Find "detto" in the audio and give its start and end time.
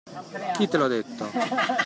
0.87-1.27